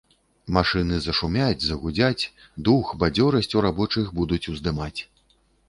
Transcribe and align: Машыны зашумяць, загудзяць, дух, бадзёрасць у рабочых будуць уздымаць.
Машыны 0.55 0.95
зашумяць, 1.07 1.65
загудзяць, 1.65 2.29
дух, 2.71 2.91
бадзёрасць 3.05 3.53
у 3.61 3.65
рабочых 3.69 4.11
будуць 4.19 4.43
уздымаць. 4.57 4.99